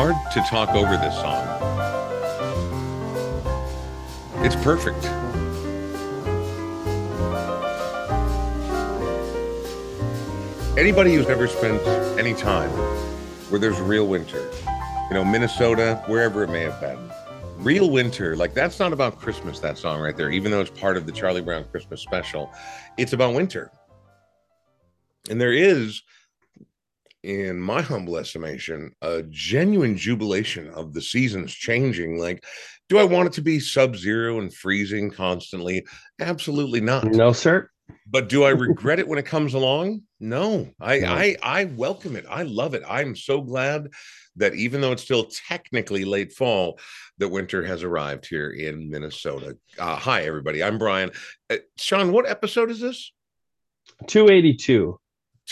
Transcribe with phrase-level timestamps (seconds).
[0.00, 1.44] hard to talk over this song.
[4.44, 5.04] It's perfect.
[10.78, 11.84] Anybody who's ever spent
[12.16, 12.70] any time
[13.50, 14.48] where there's real winter,
[15.08, 17.10] you know, Minnesota, wherever it may have been,
[17.56, 20.96] real winter, like that's not about Christmas, that song right there, even though it's part
[20.96, 22.52] of the Charlie Brown Christmas special.
[22.98, 23.72] It's about winter.
[25.28, 26.04] And there is
[27.22, 32.18] in my humble estimation, a genuine jubilation of the seasons changing.
[32.18, 32.44] Like,
[32.88, 35.84] do I want it to be sub zero and freezing constantly?
[36.20, 37.04] Absolutely not.
[37.04, 37.70] No, sir.
[38.06, 40.02] But do I regret it when it comes along?
[40.20, 41.12] No, I, no.
[41.12, 42.26] I, I welcome it.
[42.28, 42.82] I love it.
[42.88, 43.88] I'm so glad
[44.36, 46.78] that even though it's still technically late fall,
[47.18, 49.56] that winter has arrived here in Minnesota.
[49.78, 50.62] Uh, hi, everybody.
[50.62, 51.10] I'm Brian.
[51.50, 53.12] Uh, Sean, what episode is this?
[54.06, 54.98] 282.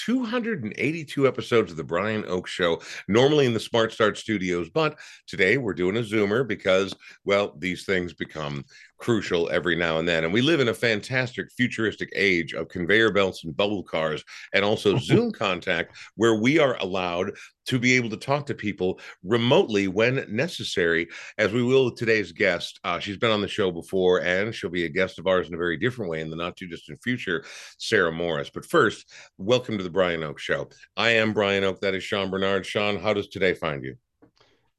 [0.04, 5.56] 282 episodes of the Brian Oak Show, normally in the Smart Start studios, but today
[5.56, 6.94] we're doing a Zoomer because,
[7.24, 8.64] well, these things become
[8.98, 10.24] crucial every now and then.
[10.24, 14.64] And we live in a fantastic futuristic age of conveyor belts and bubble cars and
[14.64, 17.32] also Zoom contact where we are allowed
[17.66, 21.08] to be able to talk to people remotely when necessary,
[21.38, 22.78] as we will with today's guest.
[22.84, 25.54] Uh, she's been on the show before and she'll be a guest of ours in
[25.54, 27.44] a very different way in the not too distant future,
[27.78, 28.50] Sarah Morris.
[28.52, 30.68] But first, welcome to the Brian Oak Show.
[30.96, 31.80] I am Brian Oak.
[31.80, 32.64] That is Sean Bernard.
[32.64, 33.96] Sean, how does today find you?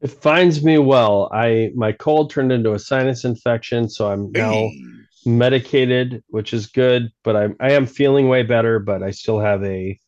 [0.02, 1.30] It finds me well.
[1.34, 4.70] I my cold turned into a sinus infection, so I'm now
[5.26, 7.12] medicated, which is good.
[7.23, 10.00] But I'm I am feeling way better, but I still have a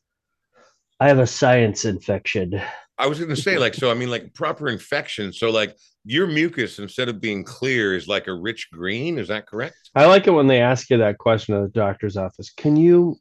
[1.00, 2.62] I have a science infection.
[2.98, 5.32] I was going to say, like, so I mean, like proper infection.
[5.32, 9.18] So, like, your mucus instead of being clear is like a rich green.
[9.18, 9.78] Is that correct?
[9.96, 12.52] I like it when they ask you that question at the doctor's office.
[12.52, 13.18] Can you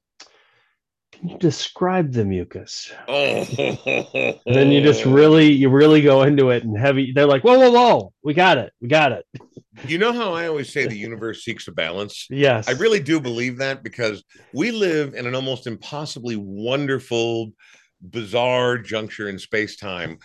[1.18, 2.92] can you describe the mucus?
[3.08, 3.44] Oh,
[4.46, 7.12] then you just really, you really go into it and heavy.
[7.12, 9.24] They're like, whoa, whoa, whoa, we got it, we got it.
[9.86, 12.26] You know how I always say the universe seeks a balance?
[12.30, 12.68] Yes.
[12.68, 17.52] I really do believe that because we live in an almost impossibly wonderful,
[18.00, 20.18] bizarre juncture in space time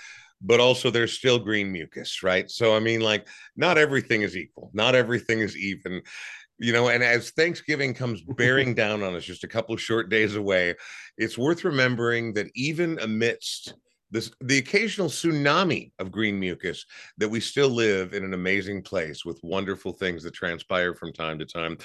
[0.46, 2.52] but also there's still green mucus, right?
[2.52, 6.02] So I mean, like, not everything is equal, not everything is even
[6.64, 10.36] you know and as thanksgiving comes bearing down on us just a couple short days
[10.36, 10.74] away
[11.18, 13.74] it's worth remembering that even amidst
[14.14, 16.86] this the occasional tsunami of green mucus
[17.18, 21.40] that we still live in an amazing place with wonderful things that transpire from time
[21.40, 21.78] to time.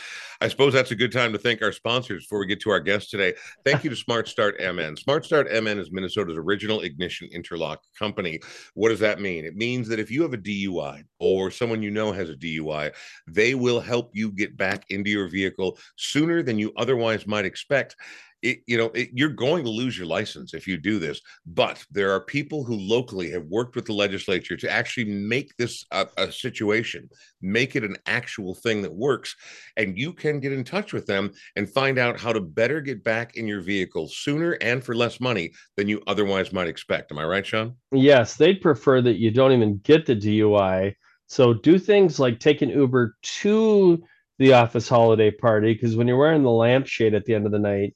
[0.42, 2.80] I suppose that's a good time to thank our sponsors before we get to our
[2.80, 3.32] guest today.
[3.64, 4.96] Thank you to Smart Start MN.
[4.96, 8.40] Smart Start MN is Minnesota's original ignition interlock company.
[8.74, 9.46] What does that mean?
[9.46, 12.92] It means that if you have a DUI or someone you know has a DUI,
[13.26, 17.96] they will help you get back into your vehicle sooner than you otherwise might expect
[18.42, 21.20] it, you know, it, you're going to lose your license if you do this.
[21.46, 25.84] But there are people who locally have worked with the legislature to actually make this
[25.90, 27.08] a, a, situation,
[27.42, 29.34] make it an actual thing that works.
[29.76, 33.02] And you can get in touch with them and find out how to better get
[33.02, 37.10] back in your vehicle sooner and for less money than you otherwise might expect.
[37.10, 37.74] Am I right, Sean?
[37.92, 40.94] Yes, they'd prefer that you don't even get the DUI.
[41.26, 44.02] So do things like take an Uber to
[44.38, 47.58] the office holiday party because when you're wearing the lampshade at the end of the
[47.58, 47.94] night,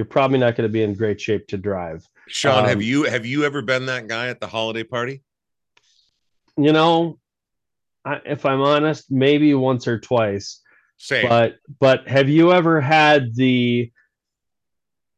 [0.00, 2.08] you're probably not going to be in great shape to drive.
[2.26, 5.22] Sean, um, have you have you ever been that guy at the holiday party?
[6.56, 7.18] You know,
[8.02, 10.62] I, if I'm honest, maybe once or twice.
[10.96, 11.28] Same.
[11.28, 13.92] But but have you ever had the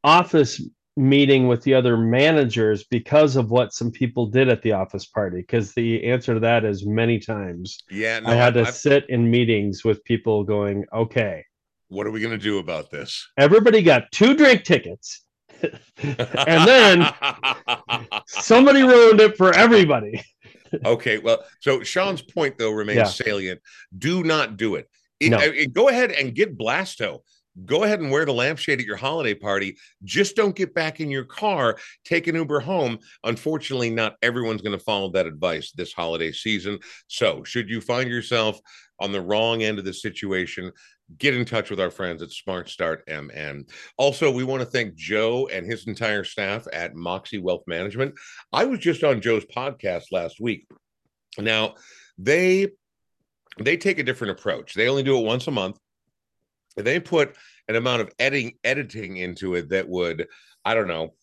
[0.02, 0.60] office
[0.96, 5.42] meeting with the other managers because of what some people did at the office party?
[5.42, 7.84] Because the answer to that is many times.
[7.88, 11.44] Yeah, no, I had to I've, sit in meetings with people going, okay,
[11.92, 13.28] what are we going to do about this?
[13.36, 15.24] Everybody got two drink tickets.
[15.62, 17.08] and then
[18.26, 20.20] somebody ruined it for everybody.
[20.84, 23.04] okay, well, so Sean's point though remains yeah.
[23.04, 23.60] salient.
[23.96, 24.88] Do not do it.
[25.20, 25.38] it, no.
[25.38, 27.20] it go ahead and get Blasto
[27.64, 29.76] go ahead and wear the lampshade at your holiday party.
[30.04, 32.98] Just don't get back in your car, take an Uber home.
[33.24, 36.78] Unfortunately, not everyone's going to follow that advice this holiday season.
[37.08, 38.58] So, should you find yourself
[38.98, 40.72] on the wrong end of the situation,
[41.18, 43.66] get in touch with our friends at Smart Start MN.
[43.96, 48.14] Also, we want to thank Joe and his entire staff at Moxie Wealth Management.
[48.52, 50.66] I was just on Joe's podcast last week.
[51.38, 51.74] Now,
[52.18, 52.68] they
[53.58, 54.74] they take a different approach.
[54.74, 55.78] They only do it once a month.
[56.76, 57.36] They put
[57.68, 60.26] an amount of editing editing into it that would,
[60.64, 61.14] I don't know,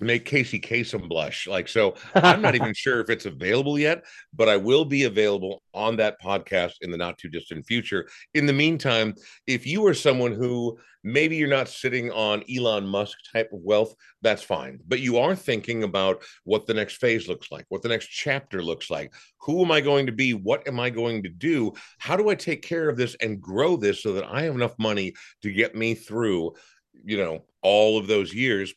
[0.00, 1.46] make Casey Kasem blush.
[1.46, 4.04] Like, so I'm not even sure if it's available yet,
[4.34, 8.08] but I will be available on that podcast in the not too distant future.
[8.34, 9.14] In the meantime,
[9.46, 13.94] if you are someone who maybe you're not sitting on Elon Musk type of wealth,
[14.22, 14.78] that's fine.
[14.86, 18.62] But you are thinking about what the next phase looks like, what the next chapter
[18.62, 19.12] looks like.
[19.40, 20.32] Who am I going to be?
[20.32, 21.72] What am I going to do?
[21.98, 24.78] How do I take care of this and grow this so that I have enough
[24.78, 25.12] money
[25.42, 26.52] to get me through,
[27.04, 28.72] you know, all of those years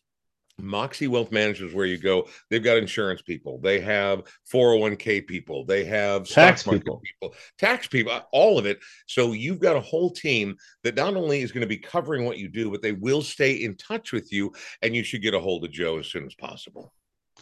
[0.58, 2.28] Moxie Wealth Management is where you go.
[2.50, 7.02] They've got insurance people, they have 401k people, they have tax people.
[7.04, 8.80] people, tax people, uh, all of it.
[9.06, 12.38] So you've got a whole team that not only is going to be covering what
[12.38, 14.54] you do, but they will stay in touch with you.
[14.82, 16.94] And you should get a hold of Joe as soon as possible.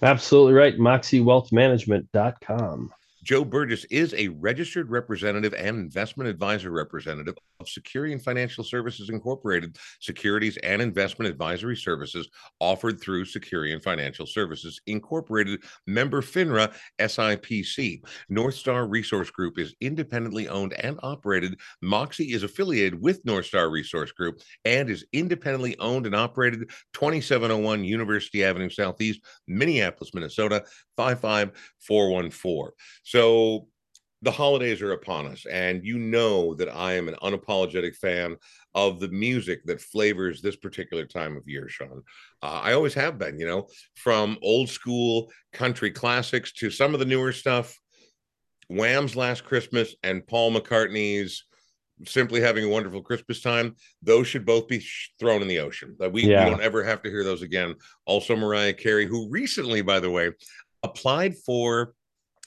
[0.02, 0.78] Absolutely right.
[0.78, 2.92] MoxieWealthManagement.com.
[3.24, 9.78] Joe Burgess is a registered representative and investment advisor representative of Securian Financial Services Incorporated,
[10.02, 12.28] securities and investment advisory services
[12.60, 18.02] offered through Securian Financial Services Incorporated, member FINRA SIPC.
[18.28, 21.58] North Star Resource Group is independently owned and operated.
[21.82, 27.86] Moxie is affiliated with North Star Resource Group and is independently owned and operated 2701
[27.86, 30.66] University Avenue Southeast, Minneapolis, Minnesota
[30.98, 32.74] 55414.
[33.14, 33.68] So
[34.24, 38.38] the holidays are upon us, and you know that I am an unapologetic fan
[38.74, 42.02] of the music that flavors this particular time of year, Sean.
[42.42, 47.00] Uh, I always have been, you know, from old school country classics to some of
[47.00, 47.80] the newer stuff.
[48.68, 51.44] Wham's Last Christmas and Paul McCartney's
[52.08, 54.84] Simply Having a Wonderful Christmas Time, those should both be
[55.20, 55.96] thrown in the ocean.
[56.00, 56.46] That we, yeah.
[56.46, 57.76] we don't ever have to hear those again.
[58.08, 60.32] Also, Mariah Carey, who recently, by the way,
[60.82, 61.94] applied for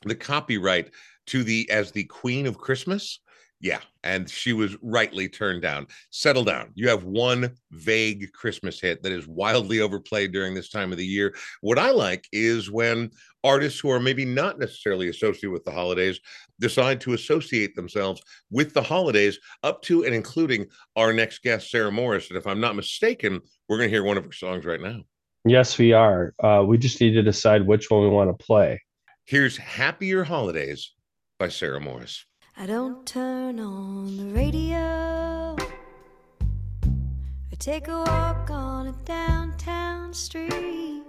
[0.04, 0.90] the copyright
[1.28, 3.20] to the as the Queen of Christmas.
[3.58, 5.86] Yeah, and she was rightly turned down.
[6.10, 6.72] Settle down.
[6.74, 11.06] You have one vague Christmas hit that is wildly overplayed during this time of the
[11.06, 11.34] year.
[11.62, 13.10] What I like is when
[13.42, 16.20] artists who are maybe not necessarily associated with the holidays
[16.60, 18.20] decide to associate themselves
[18.50, 22.28] with the holidays up to and including our next guest, Sarah Morris.
[22.28, 25.00] And if I'm not mistaken, we're going to hear one of her songs right now.
[25.46, 26.34] Yes, we are.
[26.42, 28.82] Uh, we just need to decide which one we want to play.
[29.28, 30.92] Here's Happier Holidays
[31.36, 32.26] by Sarah Morris.
[32.56, 35.56] I don't turn on the radio
[36.80, 41.02] or take a walk on a downtown street.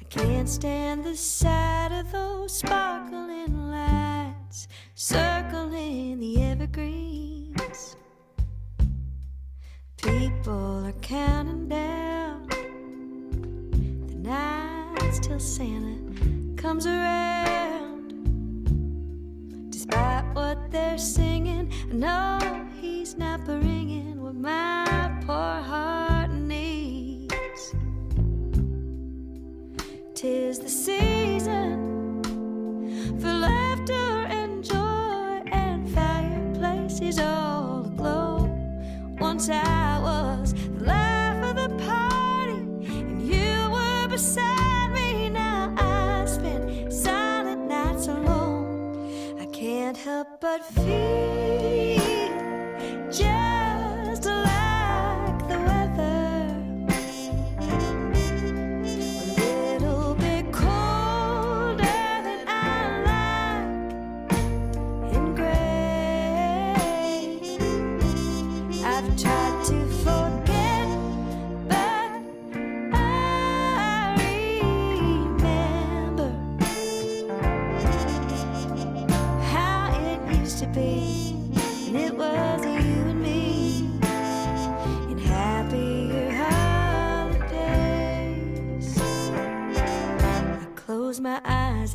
[0.00, 7.96] I can't stand the sight of those sparkling lights circling the evergreens.
[9.96, 12.15] People are counting down
[15.20, 15.96] till Santa
[16.56, 18.12] comes around.
[19.70, 24.84] Despite what they're singing, I know he's not bringing what my
[25.26, 27.74] poor heart needs.
[30.14, 31.85] Tis the season
[50.46, 51.65] but feel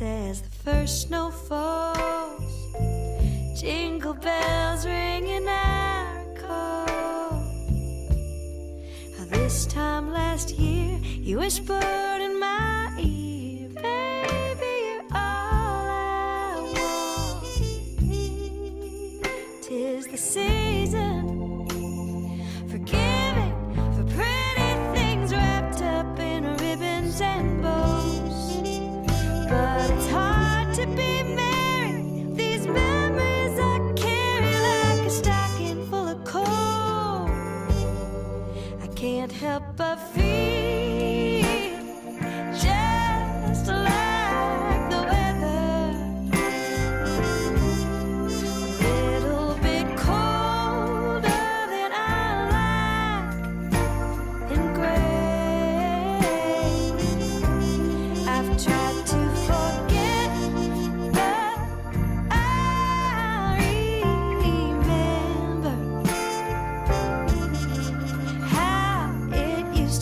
[0.02, 7.42] as the first snow falls, jingle bells ringing our call.
[9.30, 12.11] This time last year you whispered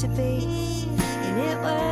[0.01, 1.90] to be, and it was.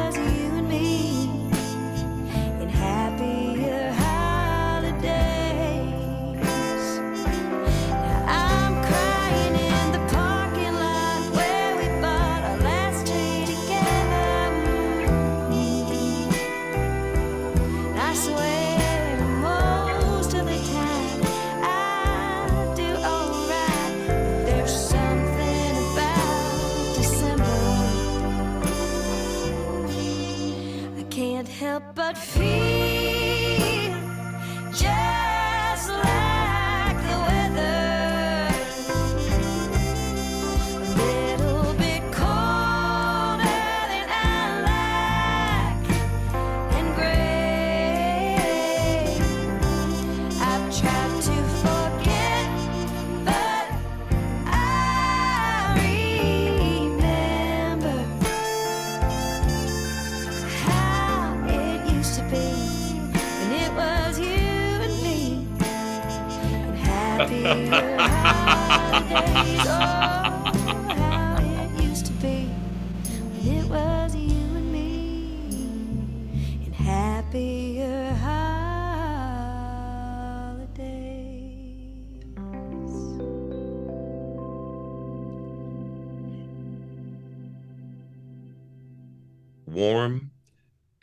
[89.79, 90.33] Warm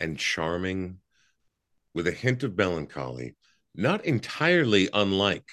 [0.01, 0.97] and charming
[1.93, 3.33] with a hint of melancholy,
[3.73, 5.45] not entirely unlike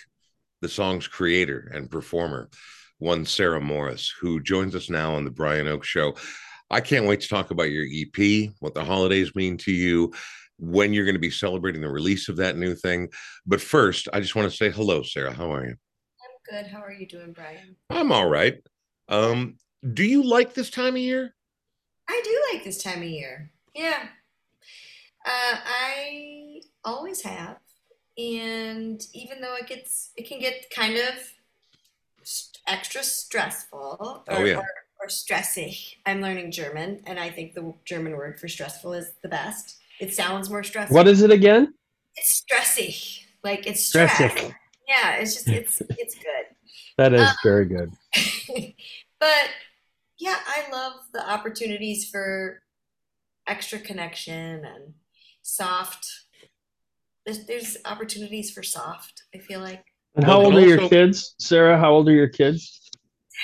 [0.61, 2.51] the song's creator and performer,
[2.99, 6.17] one Sarah Morris, who joins us now on the Brian Oak Show.
[6.69, 10.13] I can't wait to talk about your EP, what the holidays mean to you,
[10.59, 13.09] when you're going to be celebrating the release of that new thing.
[13.47, 15.33] But first, I just want to say hello, Sarah.
[15.33, 15.77] How are you?
[15.77, 16.67] I'm good.
[16.67, 17.77] How are you doing, Brian?
[17.89, 18.59] I'm all right.
[19.09, 19.59] Um,
[19.95, 21.35] do you like this time of year?
[22.09, 23.51] I do like this time of year.
[23.75, 24.09] Yeah.
[25.25, 27.59] Uh, I always have.
[28.19, 31.15] And even though it gets, it can get kind of
[32.67, 34.57] extra stressful or, Oh, yeah.
[34.59, 34.67] or,
[35.01, 35.95] or stressy.
[36.07, 39.79] I'm learning German, and I think the German word for stressful is the best.
[40.01, 40.95] It sounds more stressful.
[40.95, 41.75] What is it again?
[42.17, 43.21] It's stressy.
[43.43, 44.11] Like it's stress.
[44.13, 44.55] Stressy.
[44.89, 46.47] Yeah, it's just, it's, it's good.
[46.99, 47.91] That is Uh, very good.
[49.19, 49.49] but
[50.23, 52.63] yeah, I love the opportunities for
[53.49, 54.95] extra connection and
[55.43, 56.07] soft.
[57.27, 59.25] There's, there's opportunities for soft.
[59.35, 61.77] I feel like And how old are your kids, Sarah?
[61.77, 62.79] How old are your kids?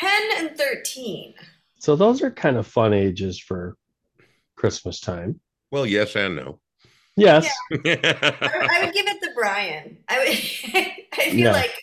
[0.01, 1.35] ten and thirteen.
[1.81, 3.75] So those are kind of fun ages for
[4.57, 5.41] Christmas time.
[5.73, 6.61] Well, yes and no.
[7.17, 7.49] Yes.
[7.73, 9.99] I, I would give it to Brian.
[10.09, 10.29] I would.
[11.19, 11.53] I feel Yeah.
[11.53, 11.75] like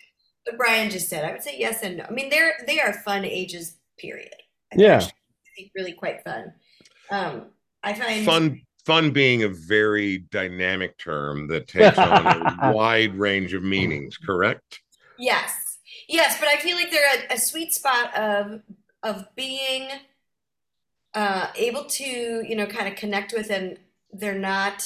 [0.46, 1.26] what Brian just said.
[1.26, 2.06] I would say yes and no.
[2.06, 3.76] I mean, they're they are fun ages.
[3.98, 4.34] Period.
[4.78, 4.96] I Yeah.
[4.96, 5.14] actually
[5.58, 6.54] think really quite fun.
[7.10, 7.48] Um,
[7.84, 12.26] I find fun fun being a very dynamic term that takes on
[12.62, 14.82] a wide range of meanings correct
[15.18, 18.62] Yes, yes, but I feel like they're a, a sweet spot of
[19.02, 19.88] of being
[21.14, 23.78] uh, able to, you know, kind of connect with, and
[24.12, 24.84] they're not.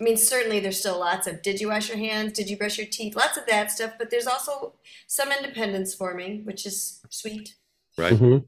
[0.00, 2.78] I mean, certainly there's still lots of did you wash your hands, did you brush
[2.78, 4.74] your teeth, lots of that stuff, but there's also
[5.06, 7.54] some independence forming, which is sweet.
[7.96, 8.44] right Mhm.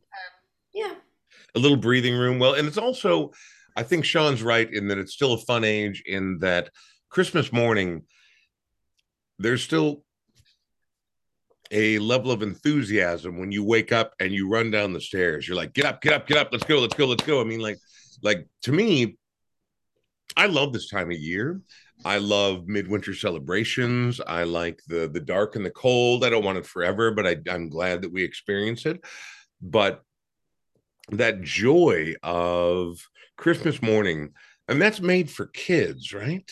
[0.76, 0.94] Yeah,
[1.54, 2.38] a little breathing room.
[2.38, 3.32] Well and it's also
[3.76, 6.70] i think sean's right in that it's still a fun age in that
[7.10, 8.02] christmas morning
[9.38, 10.02] there's still
[11.70, 15.46] a level of enthusiasm when you wake up and you run down the stairs.
[15.46, 16.48] You're like get up get up get up.
[16.52, 17.40] Let's go let's go let's go.
[17.40, 17.78] I mean like
[18.22, 19.16] like to me
[20.36, 21.60] i love this time of year.
[22.04, 24.20] I love midwinter celebrations.
[24.20, 26.24] I like the the dark and the cold.
[26.24, 29.04] I don't want it forever but I, i'm glad that we experience it.
[29.60, 30.02] But
[31.12, 32.98] that joy of
[33.36, 34.32] christmas morning
[34.68, 36.50] and that's made for kids right?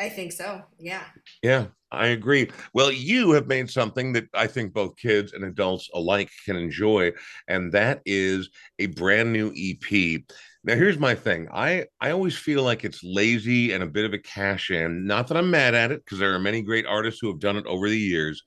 [0.00, 0.62] I think so.
[0.78, 1.04] Yeah.
[1.42, 2.50] yeah i agree.
[2.74, 7.12] Well you have made something that i think both kids and adults alike can enjoy
[7.48, 10.22] and that is a brand new ep
[10.64, 11.48] now here's my thing.
[11.52, 15.06] I i always feel like it's lazy and a bit of a cash in.
[15.06, 17.56] Not that i'm mad at it because there are many great artists who have done
[17.56, 18.42] it over the years.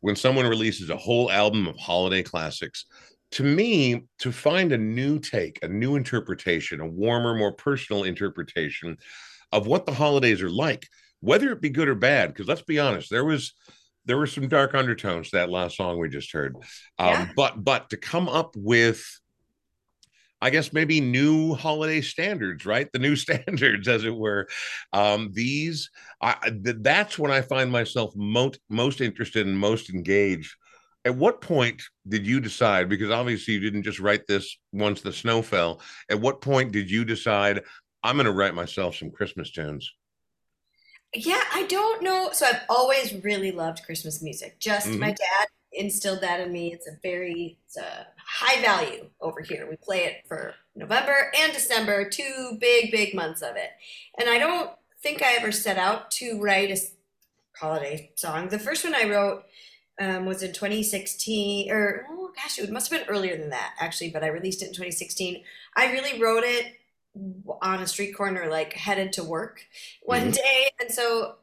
[0.00, 2.86] When someone releases a whole album of holiday classics
[3.32, 8.96] to me to find a new take a new interpretation a warmer more personal interpretation
[9.52, 10.86] of what the holidays are like
[11.20, 13.54] whether it be good or bad because let's be honest there was
[14.04, 16.56] there were some dark undertones to that last song we just heard
[16.98, 17.28] um, Yeah.
[17.36, 19.04] but but to come up with
[20.40, 22.88] I guess maybe new holiday standards, right?
[22.92, 24.46] The new standards, as it were.
[24.92, 29.90] Um, these, I, I- th- that's when I find myself most most interested and most
[29.90, 30.54] engaged.
[31.08, 32.90] At what point did you decide?
[32.90, 35.80] Because obviously you didn't just write this once the snow fell.
[36.10, 37.62] At what point did you decide
[38.02, 39.90] I'm going to write myself some Christmas tunes?
[41.14, 42.28] Yeah, I don't know.
[42.34, 44.60] So I've always really loved Christmas music.
[44.60, 45.06] Just my mm-hmm.
[45.06, 46.74] dad instilled that in me.
[46.74, 49.66] It's a very it's a high value over here.
[49.66, 53.70] We play it for November and December, two big big months of it.
[54.20, 54.72] And I don't
[55.02, 56.78] think I ever set out to write a
[57.58, 58.50] holiday song.
[58.50, 59.44] The first one I wrote
[60.00, 64.10] um, was in 2016, or oh gosh, it must have been earlier than that actually,
[64.10, 65.44] but I released it in 2016.
[65.76, 66.74] I really wrote it
[67.62, 69.64] on a street corner, like headed to work
[70.02, 70.32] one Mhm.
[70.32, 71.36] day, and so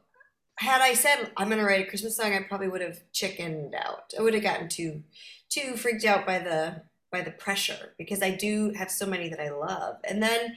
[0.58, 3.74] had I said I'm going to write a Christmas song, I probably would have chickened
[3.74, 4.14] out.
[4.18, 5.02] I would have gotten too
[5.48, 6.82] too freaked out by the
[7.12, 10.56] by the pressure because I do have so many that I love, and then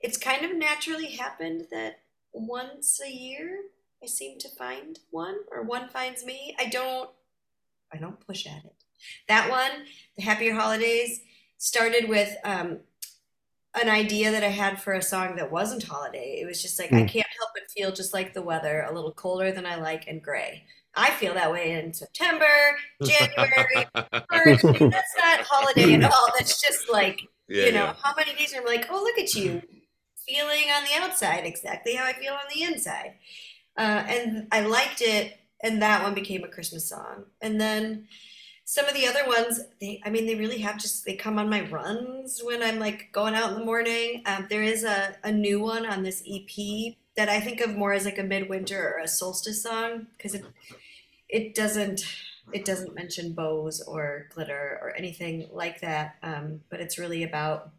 [0.00, 2.00] it's kind of naturally happened that
[2.32, 3.60] once a year
[4.02, 6.54] I seem to find one or one finds me.
[6.58, 7.10] I don't
[7.92, 8.74] I don't push at it.
[9.28, 11.20] That one, the Happier Holidays,
[11.58, 12.80] started with um,
[13.80, 16.38] an idea that I had for a song that wasn't holiday.
[16.40, 17.06] It was just like I Hmm.
[17.06, 20.22] can't help but feel just like the weather, a little colder than I like and
[20.22, 20.64] gray.
[20.94, 22.46] I feel that way in September,
[23.02, 23.86] January,
[24.32, 24.62] March.
[24.62, 26.28] That's not holiday at all.
[26.38, 27.94] That's just like yeah, you know, yeah.
[28.02, 29.60] how many days I'm like, oh, look at you,
[30.26, 33.14] feeling on the outside exactly how I feel on the inside.
[33.76, 37.24] Uh, and I liked it, and that one became a Christmas song.
[37.40, 38.06] And then
[38.64, 41.50] some of the other ones, they, I mean, they really have just, they come on
[41.50, 44.22] my runs when I'm like going out in the morning.
[44.26, 47.92] Um, there is a, a new one on this EP that I think of more
[47.92, 50.44] as like a midwinter or a solstice song because it,
[51.28, 52.04] it doesn't
[52.52, 56.14] it doesn't mention bows or glitter or anything like that.
[56.22, 57.70] Um, but it's really about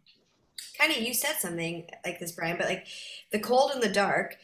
[0.77, 2.87] kind of you said something like this, Brian, but like
[3.31, 4.37] the cold and the dark,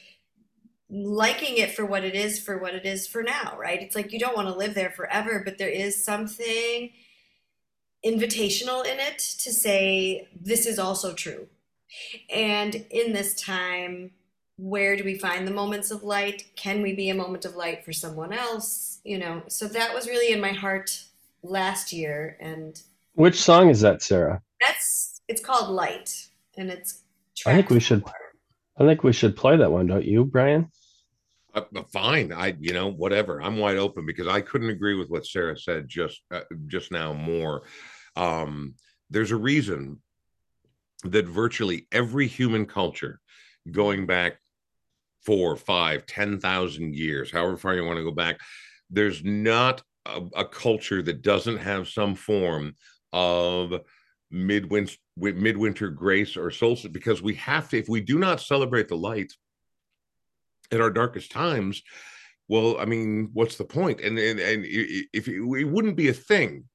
[0.93, 3.81] liking it for what it is for what it is for now, right?
[3.81, 6.91] It's like you don't want to live there forever, but there is something
[8.05, 11.47] invitational in it to say this is also true.
[12.31, 14.11] And in this time,
[14.57, 16.45] where do we find the moments of light?
[16.55, 18.99] Can we be a moment of light for someone else?
[19.03, 21.03] You know, so that was really in my heart
[21.41, 22.79] last year, and
[23.15, 24.41] Which song is that, Sarah?
[24.61, 26.27] that's it's called Light,
[26.57, 27.01] and it's.
[27.45, 28.03] I think we should-
[28.77, 30.71] I think we should play that one, don't you, Brian?
[31.53, 32.33] Uh, uh, fine.
[32.33, 33.41] I, you know, whatever.
[33.41, 37.13] I'm wide open because I couldn't agree with what Sarah said just uh, just now
[37.13, 37.63] more.
[38.15, 38.75] Um,
[39.09, 40.01] there's a reason
[41.03, 43.19] that virtually every human culture,
[43.69, 44.37] going back
[45.25, 48.39] four, five, ten thousand years, however far you want to go back,
[48.89, 52.73] there's not a, a culture that doesn't have some form
[53.11, 53.79] of
[54.31, 58.97] midwinter midwinter grace or solstice because we have to if we do not celebrate the
[58.97, 59.31] light
[60.71, 61.81] at our darkest times
[62.47, 63.99] well i mean what's the point?
[64.01, 66.65] And and, and i- i- if it, it wouldn't be a thing.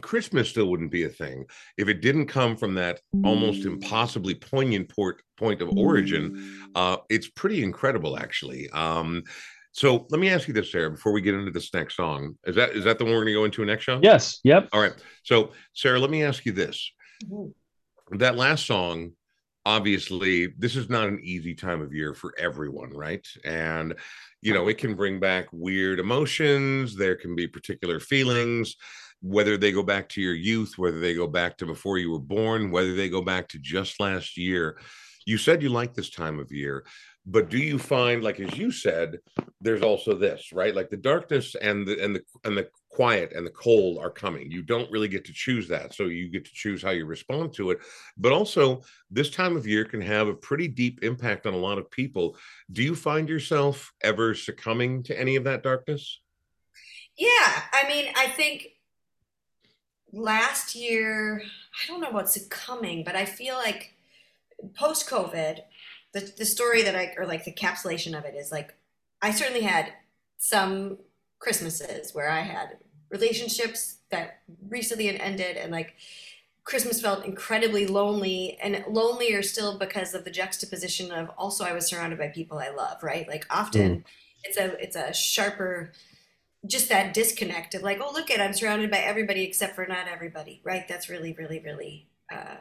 [0.00, 1.44] Christmas still wouldn't be a thing
[1.76, 6.70] if it didn't come from that almost impossibly poignant port, point of origin.
[6.74, 8.68] Uh it's pretty incredible actually.
[8.70, 9.24] Um
[9.72, 12.36] so let me ask you this sarah before we get into this next song.
[12.46, 14.38] Is that is that the one we're going to go into next song Yes.
[14.44, 14.68] Yep.
[14.72, 14.94] all right.
[15.24, 16.92] So sarah let me ask you this.
[17.24, 17.52] Mhm.
[18.12, 19.12] that last song
[19.68, 23.26] obviously this is not an easy time of year for everyone right?
[23.44, 23.94] And
[24.40, 28.76] you know it can bring back weird emotions there can be particular feelings
[29.20, 32.18] whether they go back to your youth whether they go back to before you were
[32.18, 34.78] born whether they go back to just last year.
[35.26, 36.86] You said you like this time of year
[37.26, 39.18] but do you find like as you said
[39.60, 40.74] there's also this right?
[40.74, 44.50] Like the darkness and the and the and the quiet and the cold are coming.
[44.50, 47.52] You don't really get to choose that so you get to choose how you respond
[47.52, 47.78] to it.
[48.16, 51.78] But also this time of year can have a pretty deep impact on a lot
[51.78, 52.36] of people.
[52.72, 56.18] Do you find yourself ever succumbing to any of that darkness?
[57.16, 58.66] Yeah, I mean, I think
[60.12, 63.94] last year, I don't know about succumbing, but I feel like
[64.74, 65.60] post COVID,
[66.14, 68.74] the the story that I or like the capsulation of it is like
[69.22, 69.92] I certainly had
[70.38, 70.98] some
[71.38, 72.78] Christmases where I had
[73.10, 75.94] relationships that recently had ended and like
[76.64, 81.86] Christmas felt incredibly lonely and lonelier still because of the juxtaposition of also I was
[81.86, 83.26] surrounded by people I love, right?
[83.26, 84.04] Like often
[84.44, 85.92] it's a it's a sharper
[86.66, 90.08] just that disconnect of like, oh look at I'm surrounded by everybody except for not
[90.08, 90.86] everybody, right?
[90.86, 92.56] That's really, really, really uh,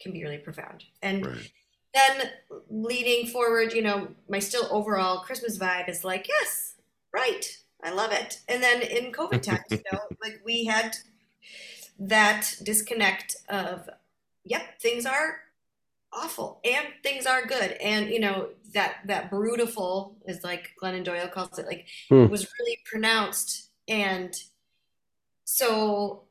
[0.00, 0.84] can be really profound.
[1.02, 1.50] And right
[1.96, 2.30] then
[2.68, 6.74] leading forward, you know, my still overall Christmas vibe is like, yes,
[7.12, 8.40] right, I love it.
[8.48, 10.96] And then in COVID times, you know, like we had
[11.98, 13.88] that disconnect of,
[14.44, 15.38] yep, things are
[16.12, 21.28] awful and things are good, and you know that that brutiful is like Glennon Doyle
[21.28, 22.26] calls it, like Hmm.
[22.26, 24.34] was really pronounced, and
[25.44, 26.22] so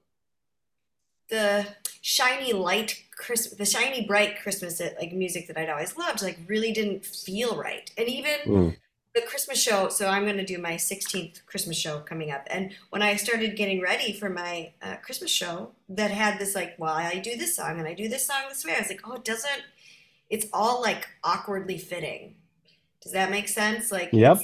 [1.30, 1.66] the
[2.02, 6.38] shiny light Christmas, the shiny bright Christmas that, like music that I'd always loved, like
[6.48, 7.90] really didn't feel right.
[7.98, 8.76] And even Mm.
[9.16, 12.46] The Christmas show, so I'm going to do my 16th Christmas show coming up.
[12.52, 16.76] And when I started getting ready for my uh, Christmas show, that had this like,
[16.78, 18.74] well, I do this song and I do this song this way.
[18.76, 19.64] I was like, oh, it doesn't.
[20.30, 22.36] It's all like awkwardly fitting
[23.02, 23.92] Does that make sense?
[23.92, 24.40] Like, Yep.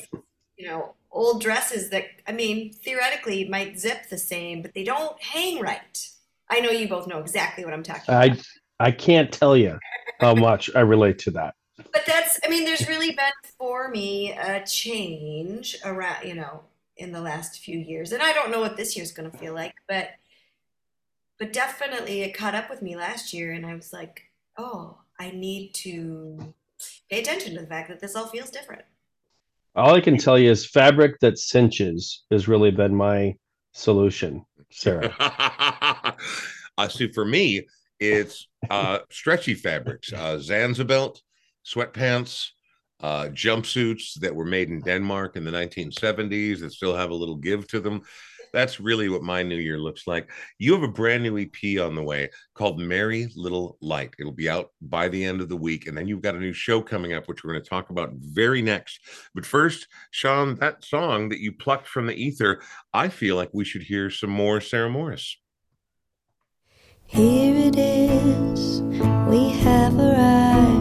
[0.58, 5.22] you know, old dresses that, I mean, theoretically might zip the same, but they don't
[5.22, 6.08] hang right.
[6.50, 8.32] I know you both know exactly what I'm talking about.
[8.32, 8.38] I
[8.80, 9.78] I can't tell you
[10.20, 11.56] how much I relate to that.
[12.04, 16.62] But that's, I mean, there's really been for me a change around, you know,
[16.98, 18.12] in the last few years.
[18.12, 20.10] And I don't know what this year's going to feel like, but
[21.38, 24.24] but definitely it caught up with me last year and I was like,
[24.58, 26.54] "Oh, I need to
[27.10, 28.84] pay attention to the fact that this all feels different."
[29.76, 33.36] All I can tell you is fabric that cinches has really been my
[33.74, 35.14] solution, Sarah.
[36.80, 37.68] uh, see, for me,
[38.00, 41.22] it's uh, stretchy fabrics, uh, Zanzabelt,
[41.66, 42.50] sweatpants,
[43.02, 47.36] uh, jumpsuits that were made in Denmark in the 1970s that still have a little
[47.36, 48.02] give to them.
[48.54, 50.30] That's really what my new year looks like.
[50.60, 54.14] You have a brand new EP on the way called Merry Little Light.
[54.20, 55.88] It'll be out by the end of the week.
[55.88, 58.12] And then you've got a new show coming up, which we're going to talk about
[58.16, 59.00] very next.
[59.34, 62.62] But first, Sean, that song that you plucked from the ether,
[62.94, 65.38] I feel like we should hear some more Sarah Morris.
[67.06, 68.82] Here it is,
[69.28, 70.81] we have arrived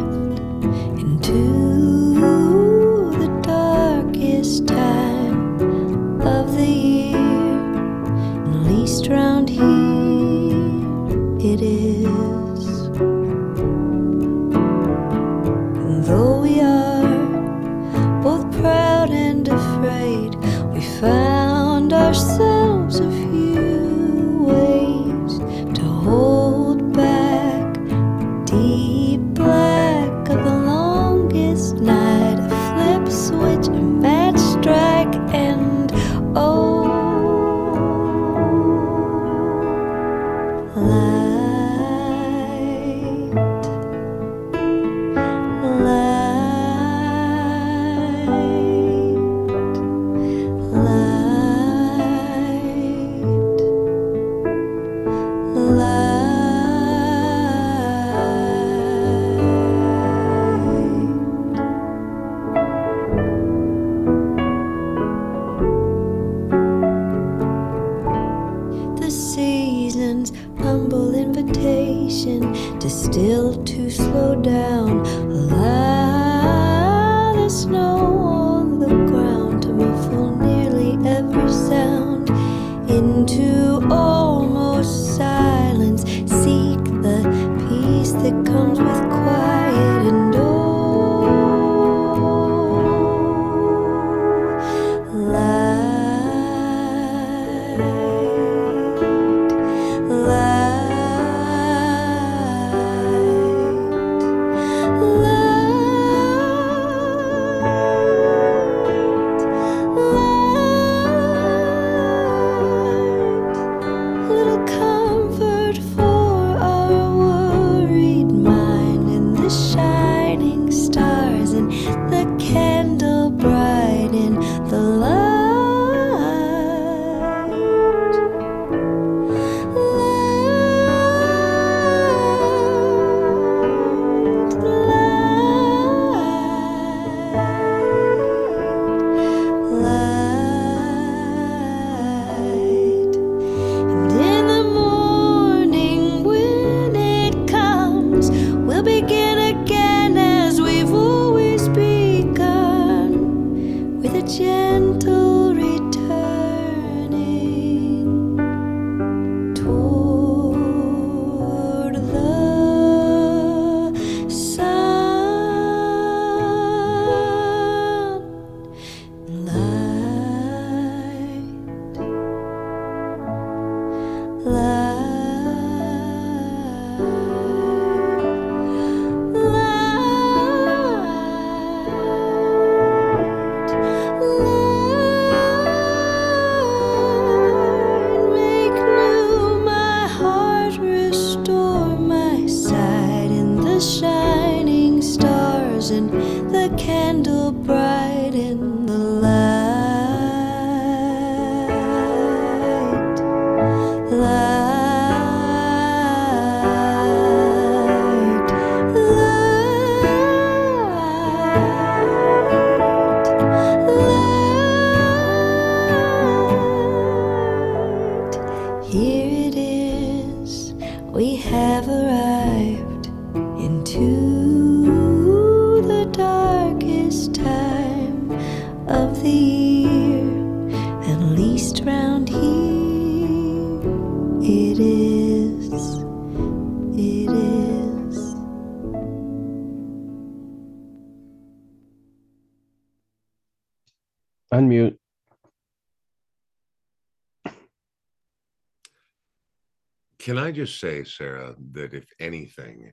[250.50, 252.90] I just say, Sarah, that if anything,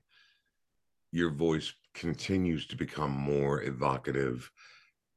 [1.10, 4.48] your voice continues to become more evocative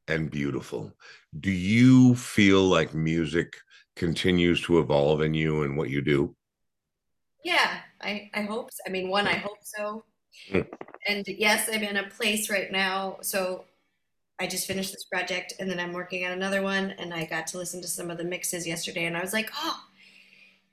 [0.07, 0.91] and beautiful.
[1.39, 3.57] Do you feel like music
[3.95, 6.35] continues to evolve in you and what you do?
[7.43, 8.71] Yeah, I, I hope.
[8.73, 8.81] So.
[8.87, 10.03] I mean, one, I hope so.
[10.51, 10.65] Mm.
[11.07, 13.17] And yes, I'm in a place right now.
[13.21, 13.65] So
[14.39, 16.95] I just finished this project and then I'm working on another one.
[16.97, 19.51] And I got to listen to some of the mixes yesterday and I was like,
[19.55, 19.79] oh,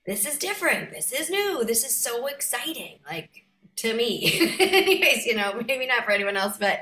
[0.09, 0.91] this is different.
[0.91, 1.65] This is new.
[1.65, 2.99] This is so exciting.
[3.07, 3.45] Like
[3.77, 6.81] to me, anyways, you know, maybe not for anyone else, but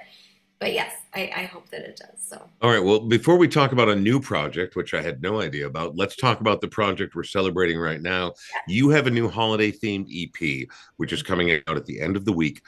[0.61, 2.23] but yes, I, I hope that it does.
[2.23, 2.83] So All right.
[2.83, 6.15] Well, before we talk about a new project, which I had no idea about, let's
[6.15, 8.33] talk about the project we're celebrating right now.
[8.69, 12.25] You have a new holiday themed EP, which is coming out at the end of
[12.25, 12.63] the week.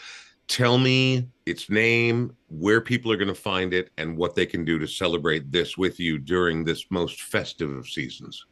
[0.48, 4.64] Tell me its name, where people are going to find it, and what they can
[4.64, 8.44] do to celebrate this with you during this most festive of seasons.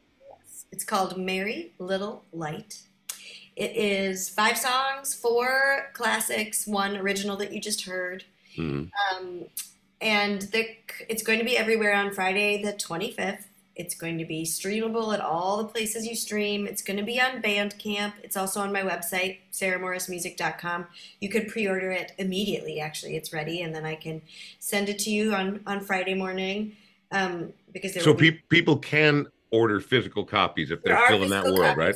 [0.71, 2.81] It's called Merry Little Light.
[3.55, 8.23] It is five songs, four classics, one original that you just heard.
[8.55, 8.91] Mhm.
[9.11, 9.45] Um,
[9.99, 10.67] and the,
[11.09, 13.45] it's going to be everywhere on Friday, the 25th.
[13.75, 16.65] It's going to be streamable at all the places you stream.
[16.65, 18.13] It's going to be on Bandcamp.
[18.23, 20.87] It's also on my website, sarahmorrismusic.com.
[21.19, 22.79] You could pre-order it immediately.
[22.79, 24.23] Actually, it's ready, and then I can
[24.59, 26.75] send it to you on on Friday morning.
[27.11, 31.29] Um, because So be, pe- people can order physical copies if they're are still in
[31.29, 31.95] that physical world, right?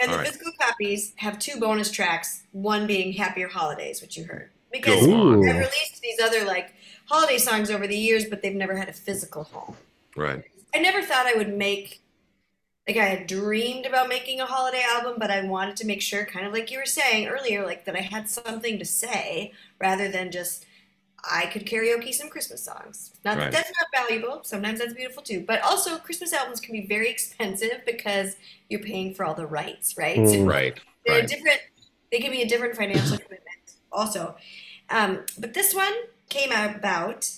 [0.00, 0.32] And All the right.
[0.32, 2.44] physical copies have two bonus tracks.
[2.52, 4.50] One being "Happier Holidays," which you heard.
[4.72, 5.38] Because Go on.
[5.38, 5.48] Ooh.
[5.48, 6.74] I've released these other like
[7.06, 9.76] holiday songs over the years, but they've never had a physical home.
[10.16, 10.44] Right.
[10.74, 12.02] I never thought I would make
[12.86, 16.24] like I had dreamed about making a holiday album, but I wanted to make sure,
[16.24, 20.10] kind of like you were saying earlier, like that I had something to say rather
[20.10, 20.66] than just
[21.30, 23.12] I could karaoke some Christmas songs.
[23.24, 23.44] Not Right.
[23.44, 24.40] that that's not valuable.
[24.42, 25.44] Sometimes that's beautiful too.
[25.46, 28.36] But also Christmas albums can be very expensive because
[28.68, 30.18] you're paying for all the rights, right?
[30.18, 30.46] Mm.
[30.52, 30.78] Right.
[31.06, 31.28] they're Right.
[31.28, 31.60] different.
[32.10, 34.36] They can be a different financial commitment, also.
[34.90, 35.92] Um, but this one
[36.28, 37.30] came about.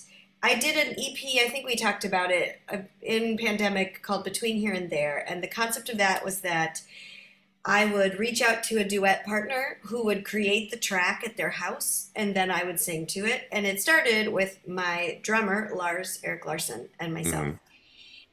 [0.43, 1.43] I did an EP.
[1.45, 5.41] I think we talked about it uh, in pandemic called Between Here and There, and
[5.41, 6.81] the concept of that was that
[7.67, 11.49] I would reach out to a duet partner who would create the track at their
[11.49, 13.47] house, and then I would sing to it.
[13.51, 17.59] And it started with my drummer Lars Eric Larson and myself, Mhm.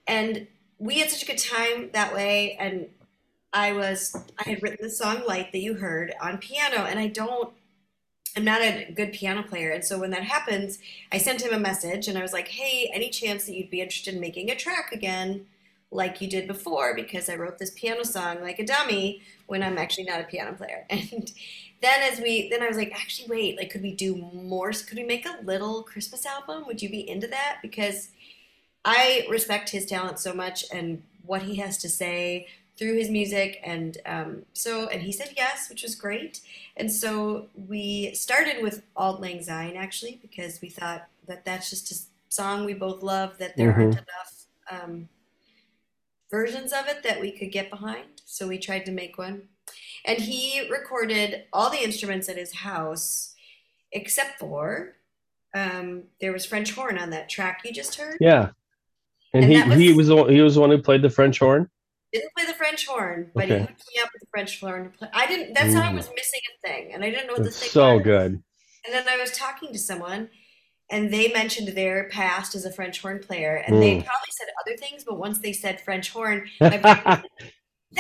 [0.07, 0.47] and
[0.79, 2.57] we had such a good time that way.
[2.59, 2.91] And
[3.55, 7.07] I was I had written the song "Light" that you heard on piano, and I
[7.07, 7.55] don't.
[8.35, 10.79] I'm not a good piano player, and so when that happens,
[11.11, 13.83] I sent him a message, and I was like, "Hey, any chance that you'd be
[13.83, 15.47] interested in making a track again,
[15.93, 16.95] like you did before?
[16.95, 20.53] Because I wrote this piano song like a dummy when I'm actually not a piano
[20.55, 21.31] player." And
[21.81, 24.71] then as we, then I was like, "Actually, wait, like, could we do more?
[24.73, 26.65] Could we make a little Christmas album?
[26.67, 28.11] Would you be into that?" Because
[28.85, 33.61] I respect his talent so much and what he has to say through his music
[33.63, 36.41] and um, so and he said yes which was great
[36.77, 41.93] and so we started with Auld Lang Syne actually because we thought that that's just
[41.93, 41.99] a
[42.33, 45.09] song we both love that there aren't enough um,
[46.37, 49.43] versions of it that we could get behind so we tried to make one
[50.07, 53.35] and he recorded all the instruments at his house
[53.93, 54.97] except for
[55.55, 58.49] um, there was French horn on that track you just heard Yeah.
[59.35, 61.11] And, And he, was- he was the one- he was the one who played the
[61.11, 61.69] French horn.
[62.13, 64.93] didn't play the French horn, but he hooked me up with the French horn.
[65.15, 65.55] I didn't.
[65.55, 65.97] That song Mm.
[65.97, 68.05] was missing a thing, and I didn't know what the thing so was.
[68.05, 68.33] good.
[68.85, 70.29] And then I was talking to someone,
[70.93, 74.05] and they mentioned their past as a French horn player, and they Mm.
[74.05, 77.25] probably said other things, but once they said French horn, that's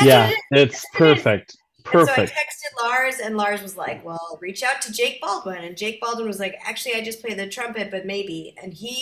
[0.02, 1.56] yeah, it it's That's what it is." perfect.
[1.92, 5.64] And so I texted Lars, and Lars was like, "Well, reach out to Jake Baldwin."
[5.64, 8.96] And Jake Baldwin was like, "Actually, I just play the trumpet, but maybe." And he,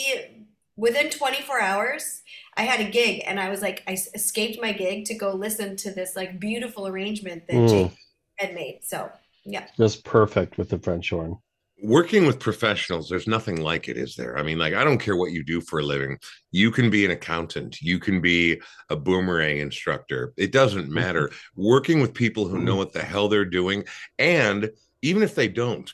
[0.77, 2.23] within 24 hours,
[2.57, 5.77] I had a gig, and I was like, I escaped my gig to go listen
[5.77, 7.69] to this like beautiful arrangement that Mm.
[7.71, 7.99] Jake
[8.39, 8.81] had made.
[8.83, 9.11] So
[9.45, 11.37] yeah, Just perfect with the French horn.
[11.83, 14.37] Working with professionals there's nothing like it is there?
[14.39, 16.19] I mean like i don't care what you do for a living
[16.51, 20.95] you can be an accountant you can be a boomerang instructor it doesn't mm-hmm.
[20.95, 21.31] matter.
[21.57, 22.79] Working with people who know mm-hmm.
[22.79, 23.85] what the hell they're doing
[24.19, 24.71] and
[25.03, 25.93] even if they don't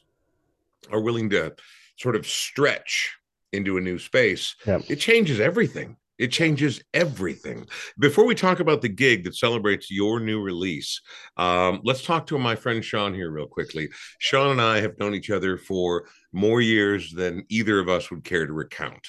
[0.90, 1.54] are willing to
[1.96, 3.16] sort of stretch
[3.52, 4.56] into a new space
[4.88, 7.66] it changes everything it changes everything
[7.98, 11.00] before we talk about the gig that celebrates your new release
[11.36, 15.14] um, let's talk to my friend sean here real quickly Sean and I have known
[15.14, 19.08] each other for more years than either of us would care to recount.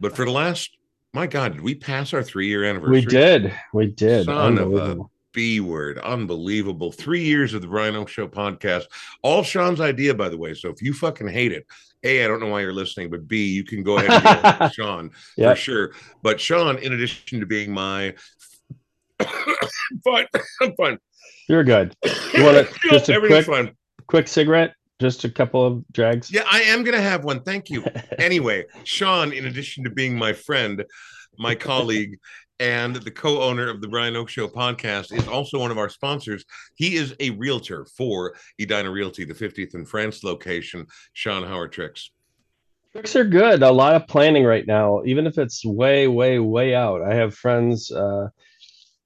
[0.00, 0.70] But for the last,
[1.14, 3.00] My God, did we pass our three year anniversary?
[3.00, 3.54] We did.
[3.72, 4.26] We did.
[4.26, 4.98] Son of a.
[5.32, 5.98] B word.
[5.98, 6.90] Unbelievable.
[6.90, 8.84] Three years of the Brian Oak Show podcast.
[9.22, 10.54] All Sean's idea, by the way.
[10.54, 11.66] So if you fucking hate it,
[12.04, 14.68] A, I don't know why you're listening, but B, you can go ahead and go
[14.72, 15.56] Sean Yep.
[15.56, 15.92] for sure.
[16.22, 18.14] But Sean, in addition to being my
[20.04, 20.26] fine,
[20.62, 20.98] I'm fine.
[21.48, 21.94] You're good.
[22.34, 23.72] You wanna- just a quick- fine.
[24.06, 24.74] Quick cigarette.
[25.00, 26.30] Just a couple of drags.
[26.32, 27.42] Yeah, I am gonna have one.
[27.42, 27.84] Thank you.
[28.18, 30.84] anyway, Sean, in addition to being my friend,
[31.38, 32.18] my colleague,
[32.60, 36.44] and the co-owner of the Brian Oak Show podcast, is also one of our sponsors.
[36.74, 40.86] He is a realtor for Edina Realty, the 50th and France location.
[41.12, 42.10] Sean Howard Tricks.
[42.92, 43.62] Tricks are good.
[43.62, 47.02] A lot of planning right now, even if it's way, way, way out.
[47.02, 47.90] I have friends.
[47.90, 48.28] Uh,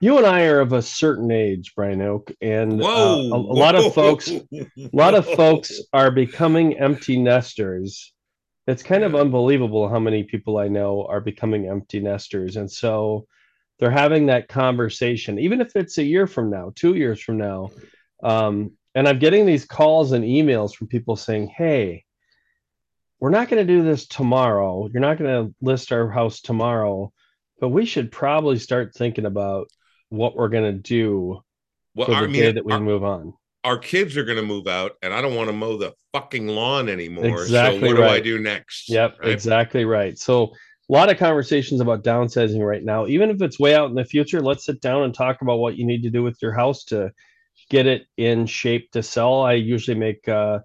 [0.00, 3.54] you and I are of a certain age, Brian Oak, and uh, Whoa, a, a
[3.54, 8.12] lot of folks, a lot of folks are becoming empty nesters.
[8.66, 13.26] It's kind of unbelievable how many people I know are becoming empty nesters, and so
[13.78, 17.70] they're having that conversation, even if it's a year from now, two years from now.
[18.22, 22.04] Um, and I'm getting these calls and emails from people saying, "Hey."
[23.22, 24.88] we're not going to do this tomorrow.
[24.92, 27.12] You're not going to list our house tomorrow,
[27.61, 29.68] but we should probably start thinking about
[30.08, 31.40] what we're going to do
[31.94, 33.32] Well, for the I day that we our, move on.
[33.62, 36.48] our kids are going to move out, and I don't want to mow the fucking
[36.48, 37.42] lawn anymore.
[37.42, 38.88] Exactly so what do I do next?
[38.88, 39.30] Yep, right?
[39.30, 40.18] exactly right.
[40.18, 40.52] So
[40.92, 43.07] a lot of conversations about downsizing right now.
[43.07, 45.76] Even if it's way out in the future, let's sit down and talk about what
[45.76, 47.11] you need to do with your house to
[47.70, 49.40] get it in shape to sell.
[49.40, 50.59] I usually make uh,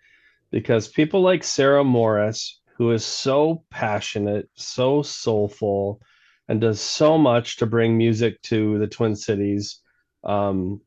[0.50, 6.00] because people like sarah morris who is so passionate so soulful
[6.48, 9.80] and does so much to bring music to the twin cities
[10.24, 10.80] um,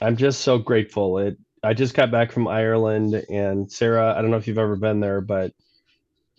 [0.00, 4.30] i'm just so grateful it i just got back from ireland and sarah i don't
[4.30, 5.52] know if you've ever been there but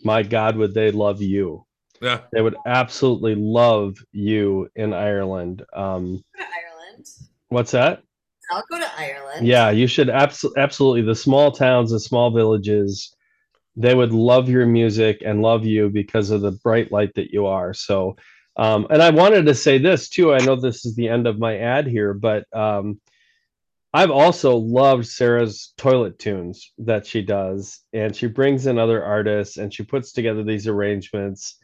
[0.03, 1.65] my God, would they love you?
[2.01, 2.21] Yeah.
[2.31, 5.63] They would absolutely love you in Ireland.
[5.73, 7.07] Um, Go to Ireland.
[7.49, 8.01] what's that?
[8.51, 9.45] I'll go to Ireland.
[9.47, 11.03] Yeah, you should abs- absolutely.
[11.03, 13.15] The small towns, the small villages,
[13.75, 17.45] they would love your music and love you because of the bright light that you
[17.45, 17.73] are.
[17.73, 18.17] So,
[18.57, 20.33] um, and I wanted to say this too.
[20.33, 22.99] I know this is the end of my ad here, but um,
[23.93, 29.57] I've also loved Sarah's toilet tunes that she does, and she brings in other artists
[29.57, 31.57] and she puts together these arrangements.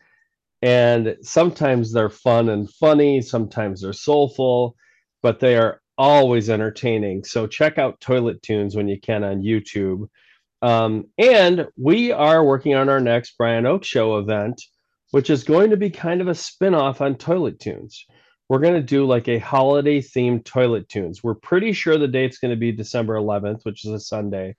[0.61, 4.75] And sometimes they're fun and funny, sometimes they're soulful,
[5.21, 7.23] but they are always entertaining.
[7.23, 10.09] So check out Toilet Tunes when you can on YouTube.
[10.61, 14.61] Um, and we are working on our next Brian Oak Show event,
[15.11, 18.05] which is going to be kind of a spin off on Toilet Tunes
[18.49, 21.23] we're going to do like a holiday themed toilet tunes.
[21.23, 24.55] We're pretty sure the date's going to be December 11th, which is a Sunday.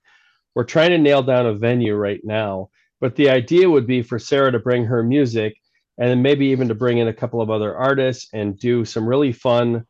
[0.55, 4.19] We're trying to nail down a venue right now, but the idea would be for
[4.19, 5.55] Sarah to bring her music
[5.97, 9.07] and then maybe even to bring in a couple of other artists and do some
[9.07, 9.85] really fun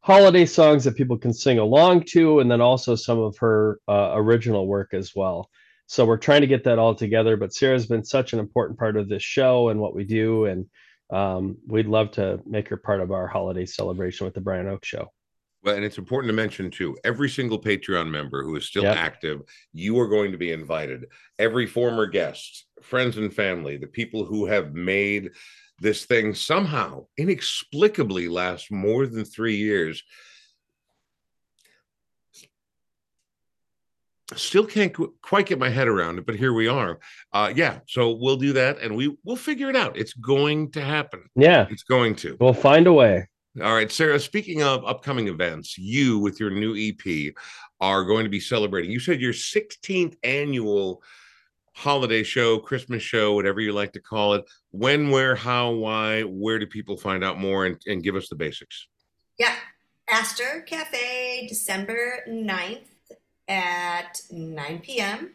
[0.00, 4.12] holiday songs that people can sing along to, and then also some of her uh,
[4.14, 5.48] original work as well.
[5.86, 7.36] So we're trying to get that all together.
[7.36, 10.66] But Sarah's been such an important part of this show and what we do, and
[11.10, 14.84] um, we'd love to make her part of our holiday celebration with the Brian Oak
[14.84, 15.10] Show.
[15.62, 18.96] Well, and it's important to mention too, every single Patreon member who is still Yep.
[18.96, 19.40] active,
[19.72, 21.06] you are going to be invited.
[21.38, 25.30] Every former guest, friends and family, the people who have made
[25.80, 30.02] this thing somehow inexplicably last more than three years.
[34.36, 36.98] Still can't qu- quite get my head around it, but here we are.
[37.32, 39.96] Uh, yeah, so we'll do that, and we we'll figure it out.
[39.96, 41.24] It's going to happen.
[41.34, 42.36] Yeah, It's going to.
[42.38, 43.26] we'll find a way.
[43.62, 47.34] All right, Sarah, speaking of upcoming events, you with your new EP
[47.80, 48.90] are going to be celebrating.
[48.90, 51.02] You said your 16th annual
[51.72, 54.44] holiday show, Christmas show, whatever you like to call it.
[54.70, 58.36] When, where, how, why, where do people find out more and, and give us the
[58.36, 58.86] basics?
[59.38, 59.54] Yeah.
[60.08, 62.86] Aster Cafe, December 9th
[63.48, 65.34] at 9 p.m.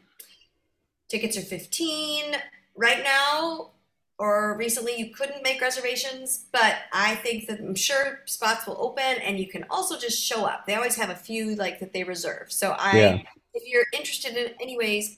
[1.07, 2.36] Tickets are 15
[2.76, 3.72] right now
[4.20, 9.03] or recently you couldn't make reservations, but I think that I'm sure spots will open
[9.03, 10.66] and you can also just show up.
[10.66, 12.51] They always have a few like that they reserve.
[12.51, 13.22] So I Yeah.
[13.53, 15.18] if you're interested in anyways,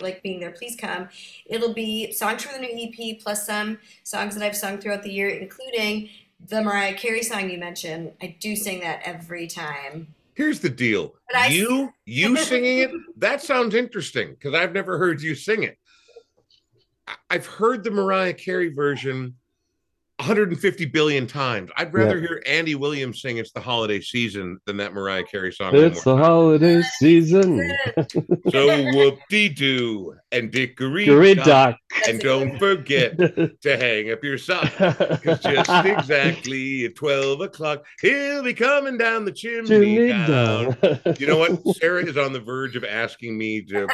[0.00, 0.50] like being there.
[0.50, 1.08] Please come.
[1.46, 5.12] It'll be songs from the new EP plus some songs that I've sung throughout the
[5.12, 6.10] year, including
[6.48, 8.12] the Mariah Carey song you mentioned.
[8.22, 10.14] I do sing that every time.
[10.40, 11.16] Here's the deal.
[11.34, 15.76] I- you you singing it, that sounds interesting because I've never heard you sing it.
[17.28, 19.34] I've heard the Mariah Carey version
[20.20, 21.70] 150 billion times.
[21.76, 25.74] I'd rather hear Andy Williams sing It's the Holiday Season than that Mariah Carey song.
[25.74, 27.72] It's the holiday season.
[28.50, 31.46] so whoop de doo and dickory Gary dock.
[31.46, 31.76] Doc.
[32.08, 34.70] And don't forget to hang up your sock.
[34.78, 40.76] Because just exactly at 12 o'clock, he'll be coming down the chimney, Jimmy down.
[40.82, 41.00] Down.
[41.18, 41.76] You know what?
[41.76, 43.88] Sarah is on the verge of asking me to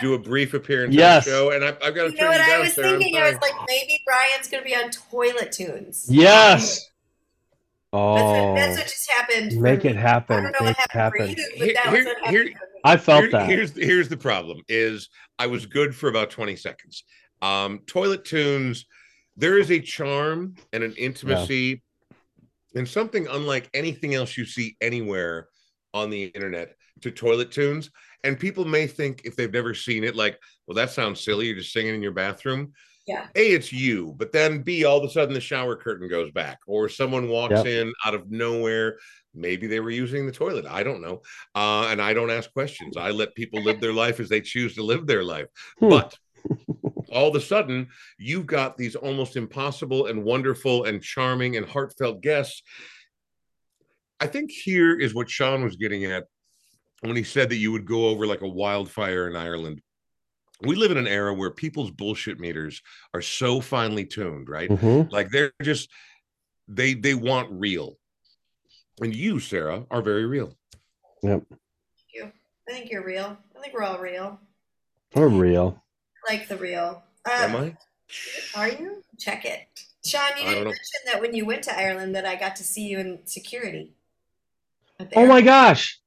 [0.00, 1.26] do a brief appearance Yes.
[1.26, 2.60] on the show, and I've, I've got to You turn know what you I down,
[2.60, 2.88] was Sarah.
[2.90, 3.20] I'm thinking?
[3.22, 6.06] I was like, maybe Brian's gonna be on Toilet Tunes.
[6.08, 6.76] Yes.
[6.76, 6.90] That's
[7.92, 9.60] Oh, what, that's what just happened.
[9.60, 10.38] make it happen.
[10.38, 11.34] I don't know Make what it happened happen.
[11.36, 12.80] for you, but that Here- was here- happened for me.
[12.84, 13.48] I felt Here- that.
[13.48, 17.04] Here's here's the problem: is I was good for about 20 seconds.
[17.40, 18.86] Um, Toilet Tunes,
[19.36, 21.82] there is a charm and an intimacy,
[22.74, 25.48] and something unlike anything else you see anywhere
[25.92, 27.90] on the internet to Toilet Tunes.
[28.24, 31.46] And people may think if they've never seen it, like, well, that sounds silly.
[31.46, 32.72] You're just singing in your bathroom.
[33.06, 33.26] Yeah.
[33.34, 36.60] A, it's you, but then B, all of a sudden the shower curtain goes back,
[36.66, 37.66] or someone walks Yep.
[37.66, 38.98] in out of nowhere.
[39.34, 40.64] Maybe they were using the toilet.
[40.64, 41.20] I don't know.
[41.54, 42.96] Uh, and I don't ask questions.
[42.96, 45.48] I let people live their life as they choose to live their life.
[45.80, 45.88] Hmm.
[45.90, 46.16] But
[47.12, 52.22] all of a sudden, you've got these almost impossible and wonderful and charming and heartfelt
[52.22, 52.62] guests.
[54.20, 56.24] I think here is what Sean was getting at
[57.00, 59.82] when he said that you would go over like a wildfire in Ireland.
[60.66, 64.70] We live in an era where people's bullshit meters are so finely tuned, right?
[64.70, 65.10] Mhm.
[65.12, 65.90] Like they're just
[66.68, 67.98] they they want real.
[69.00, 70.56] And you, Sarah, are very real.
[71.22, 71.42] Yep.
[71.48, 71.60] Thank
[72.14, 72.32] you.
[72.68, 73.36] I think you're real.
[73.56, 74.38] I think we're all real.
[75.14, 75.82] We're real.
[76.28, 77.02] I like the real.
[77.28, 77.76] Am Uh, I?
[78.56, 79.02] Are you?
[79.18, 79.66] Check it.
[80.04, 80.70] Sean, you I didn't don't know.
[80.70, 83.94] mention that when you went to Ireland that I got to see you in security.
[85.16, 85.98] Oh my gosh.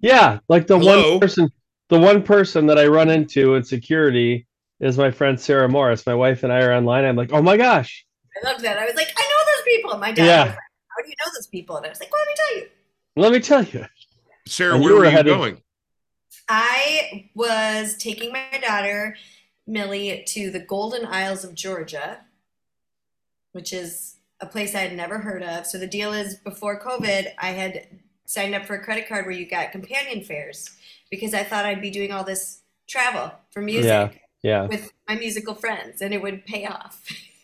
[0.00, 1.12] Yeah, like the Hello?
[1.12, 1.48] one person
[1.88, 4.46] the one person that I run into in security
[4.80, 6.04] is my friend Sarah Morris.
[6.06, 7.04] My wife and I are online.
[7.04, 8.04] I'm like, oh my gosh.
[8.42, 8.78] I loved that.
[8.78, 9.90] I was like, I know those people.
[9.92, 10.42] And my dad Yeah.
[10.44, 10.58] was like,
[10.96, 11.76] How do you know those people?
[11.76, 12.68] And I was like, well, let me tell you.
[13.16, 13.86] Let me tell you.
[14.46, 15.62] Sarah, And where were were you headed- going?
[16.48, 19.16] I was taking my daughter
[19.66, 22.20] Millie to the Golden Isles of Georgia,
[23.52, 25.66] which is a place I had never heard of.
[25.66, 27.88] So the deal is before COVID, I had
[28.26, 30.70] signed up for a credit card where you got companion fares
[31.10, 34.10] because I thought I'd be doing all this travel for music Yeah.
[34.42, 34.66] Yeah.
[34.66, 37.02] with my musical friends and it would pay off.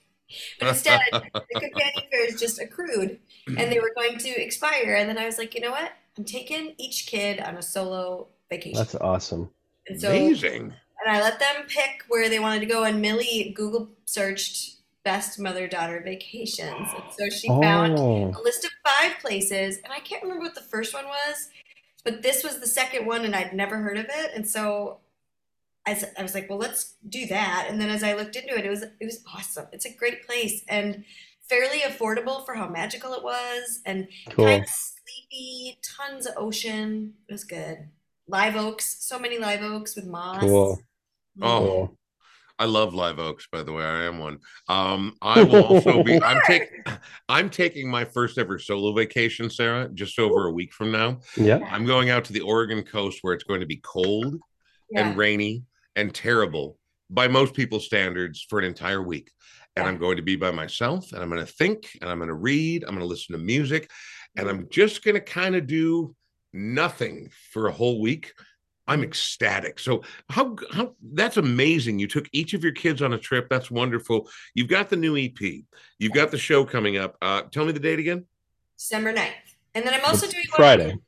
[0.60, 1.20] but instead, the
[1.60, 4.94] companion fares just accrued and they were going to expire.
[4.94, 5.92] And then I was like, you know what?
[6.16, 8.78] I'm taking each kid on a solo vacation.
[8.78, 9.50] That's awesome.
[9.88, 10.72] and so Amazing.
[11.04, 12.84] and I let them pick where they wanted to go.
[12.84, 16.70] And Millie Google searched best mother daughter vacations.
[16.94, 18.32] And so she found Oh.
[18.38, 19.78] a list of five places.
[19.82, 21.48] And I can't remember what the first one was,
[22.04, 24.30] but this was the second one, and I'd never heard of it.
[24.34, 24.98] And so
[25.86, 27.66] I was like, well, let's do that.
[27.68, 29.66] And then as I looked into it, it was it was awesome.
[29.72, 31.04] It's a great place and
[31.48, 34.46] fairly affordable for how magical it was, and Cool.
[34.46, 35.78] kind of sleepy.
[35.82, 37.14] Tons of ocean.
[37.28, 37.88] It was good.
[38.28, 40.40] Live oaks, so many live oaks with moss.
[40.40, 40.78] Cool.
[41.40, 41.98] Oh, Cool.
[42.58, 43.84] I love live oaks, by the way.
[43.84, 44.38] I am one.
[44.68, 46.82] Um, I will also be I'm taking
[47.28, 51.20] I'm taking my first ever solo vacation, Sarah, just over a week from now.
[51.36, 51.58] Yeah.
[51.70, 54.36] I'm going out to the Oregon coast where it's going to be cold
[54.90, 55.08] Yeah.
[55.08, 55.64] and rainy
[55.96, 56.78] and terrible
[57.10, 59.30] by most people's standards for an entire week.
[59.76, 59.90] And Yeah.
[59.90, 62.34] I'm going to be by myself and I'm going to think and I'm going to
[62.34, 63.90] read, I'm going to listen to music,
[64.36, 66.14] and I'm just going to kind of do
[66.52, 68.32] nothing for a whole week.
[68.88, 69.78] I'm ecstatic.
[69.78, 71.98] So how how that's amazing.
[71.98, 73.48] You took each of your kids on a trip.
[73.48, 74.28] That's wonderful.
[74.54, 75.40] You've got the new EP.
[75.98, 77.16] You've got the show coming up.
[77.22, 78.26] Uh, tell me the date again.
[78.76, 79.30] December 9th.
[79.74, 80.98] And then I'm also It's doing one Friday.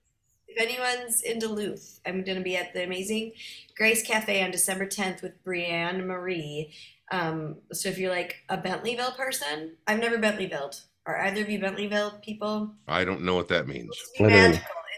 [0.47, 3.33] If anyone's in Duluth, I'm going to be at the amazing
[3.77, 6.73] Grace Cafe on December 10th with Brianne Marie.
[7.11, 10.81] Um, so if you're like a Bentleyville person, I've never Bentleyville.
[11.07, 12.71] Are either of you Bentleyville people?
[12.89, 13.91] I don't know what that means.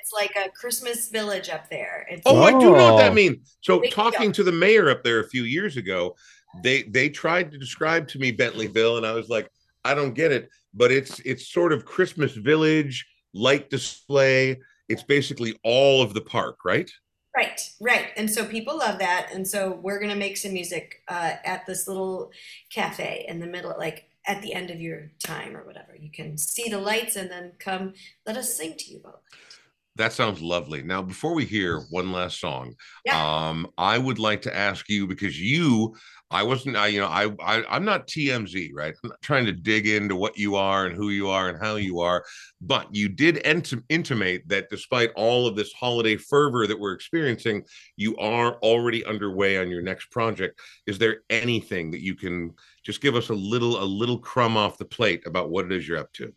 [0.06, 0.34] It's I don't.
[0.36, 0.36] magical.
[0.36, 2.06] It's like a Christmas village up there.
[2.10, 3.14] It's Oh, I do know what that Oh.
[3.14, 3.56] means.
[3.60, 4.32] So Big talking deal.
[4.32, 6.16] to the mayor up there a few years ago,
[6.62, 9.50] they they tried to describe to me Bentleyville, and I was like,
[9.84, 10.48] I don't get it.
[10.74, 14.60] But it's it's sort of Christmas village, light display.
[14.88, 16.90] It's basically all of the park, right?
[17.36, 18.06] Right, right.
[18.16, 19.28] And so people love that.
[19.34, 22.30] And so we're going to make some music uh, at this little
[22.70, 25.94] cafe in the middle, like at the end of your time or whatever.
[25.94, 27.92] You can see the lights and then come
[28.26, 29.55] let us sing to you about it.
[29.96, 30.82] That sounds lovely.
[30.82, 32.74] Now, before we hear one last song,
[33.06, 33.16] Yeah.
[33.48, 35.96] um, I would like to ask you because you,
[36.30, 38.94] I wasn't, I, you know, I, I, I'm not TMZ, right?
[39.02, 41.76] I'm not trying to dig into what you are and who you are and how
[41.76, 42.24] you are,
[42.60, 47.62] but you did int- intimate that despite all of this holiday fervor that we're experiencing,
[47.96, 50.60] you are already underway on your next project.
[50.86, 52.52] Is there anything that you can
[52.84, 55.88] just give us a little, a little crumb off the plate about what it is
[55.88, 56.34] you're up to?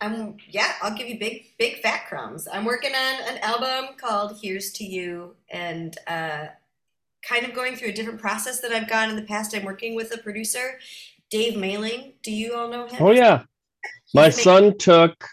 [0.00, 0.36] Yeah, I'm.
[0.48, 2.48] Yeah, I'll give you big, big fat crumbs.
[2.52, 6.46] I'm working on an album called "Here's to You," and uh,
[7.22, 9.54] kind of going through a different process that I've gone in the past.
[9.54, 10.78] I'm working with a producer,
[11.30, 12.14] Dave Mehling.
[12.22, 12.96] Do you all know him?
[13.00, 13.44] Oh yeah,
[14.14, 15.24] my son took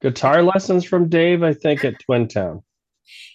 [0.00, 1.42] guitar lessons from Dave.
[1.42, 2.62] I think at Twin Town.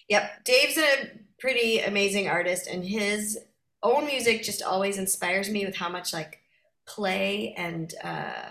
[0.08, 3.38] Yep, Dave's a pretty amazing artist, and his
[3.82, 6.40] own music just always inspires me with how much like
[6.86, 8.50] play and uh,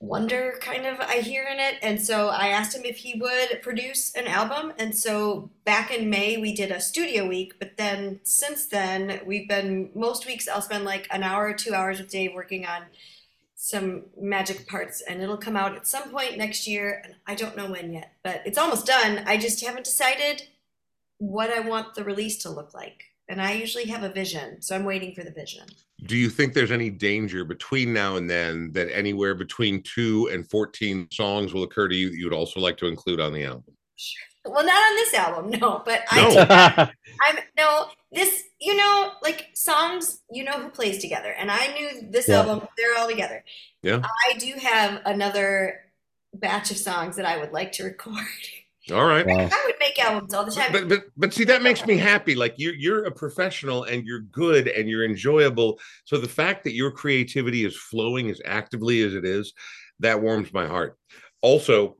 [0.00, 1.76] wonder kind of I hear in it.
[1.82, 4.72] And so I asked him if he would produce an album.
[4.78, 9.48] And so back in May we did a studio week, but then since then we've
[9.48, 12.82] been most weeks I'll spend like an hour or two hours with Dave working on
[13.56, 17.56] some magic parts and it'll come out at some point next year and I don't
[17.56, 19.24] know when yet, but it's almost done.
[19.26, 20.44] I just haven't decided
[21.18, 23.07] what I want the release to look like.
[23.30, 25.64] And I usually have a vision, so I'm waiting for the vision.
[26.06, 30.48] Do you think there's any danger between now and then that anywhere between two and
[30.48, 33.44] 14 songs will occur to you that you would also like to include on the
[33.44, 33.74] album?
[34.46, 36.30] Well, not on this album, no, but I No.
[36.30, 36.90] do have
[37.28, 42.08] I'm no this you know like songs you know who plays together and I knew
[42.10, 42.36] this Yeah.
[42.40, 43.44] album they're all together.
[43.82, 44.00] Yeah.
[44.28, 45.80] I do have another
[46.32, 48.14] batch of songs that I would like to record.
[48.92, 49.26] All right.
[49.26, 49.48] Wow.
[49.52, 50.72] I would make albums all the time.
[50.72, 52.34] But, but but see that makes me happy.
[52.34, 55.78] Like you're you're a professional and you're good and you're enjoyable.
[56.04, 59.52] So the fact that your creativity is flowing as actively as it is,
[60.00, 60.96] that warms my heart.
[61.42, 61.96] Also,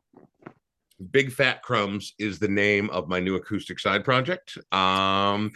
[1.10, 4.58] Big Fat Crumbs is the name of my new acoustic side project.
[4.72, 5.52] Um,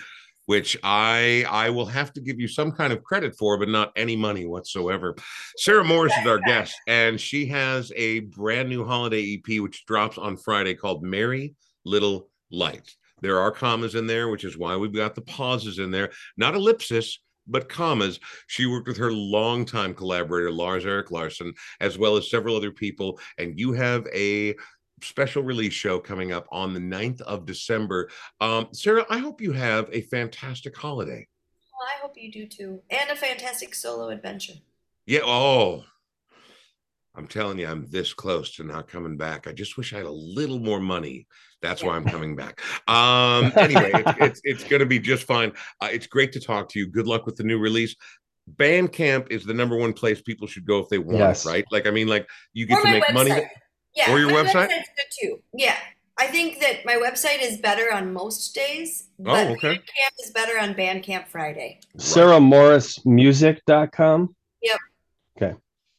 [0.46, 3.92] which I I will have to give you some kind of credit for, but not
[3.96, 5.14] any money whatsoever.
[5.56, 10.18] Sarah Morris is our guest, and she has a brand new holiday EP which drops
[10.18, 12.96] on Friday called Merry Little Lights.
[13.20, 16.56] There are commas in there, which is why we've got the pauses in there, not
[16.56, 18.18] ellipsis, but commas.
[18.48, 23.18] She worked with her longtime collaborator, Lars Eric Larson, as well as several other people.
[23.38, 24.54] And you have a
[25.02, 28.08] special release show coming up on the 9th of December.
[28.40, 31.26] Um, Sarah, I hope you have a fantastic holiday.
[31.72, 32.80] Well, I hope you do too.
[32.90, 34.54] And a fantastic solo adventure.
[35.06, 35.20] Yeah.
[35.24, 35.84] Oh,
[37.14, 39.46] I'm telling you, I'm this close to not coming back.
[39.46, 41.26] I just wish I had a little more money.
[41.60, 42.60] That's why I'm coming back.
[42.88, 45.52] Um, anyway, it's, it's, it's going to be just fine.
[45.80, 46.86] Uh, it's great to talk to you.
[46.86, 47.94] Good luck with the new release.
[48.56, 51.46] Bandcamp is the number one place people should go if they want Yes.
[51.46, 51.64] right?
[51.70, 53.14] Like, I mean, like you get Or to make website.
[53.14, 53.50] money.
[53.94, 54.10] Yeah.
[54.12, 54.68] Or your my website?
[54.68, 55.42] website's good too.
[55.54, 55.76] Yeah.
[56.18, 59.74] I think that my website is better on most days, but Oh, okay.
[59.76, 61.80] Bandcamp is better on Bandcamp Friday.
[61.98, 64.34] SarahMorrisMusic.com.
[64.62, 64.78] Yep.
[65.36, 65.54] Okay.